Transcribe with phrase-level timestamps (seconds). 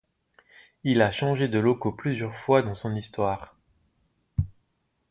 [0.83, 3.53] Il a changé de locaux plusieurs fois dans son histoire.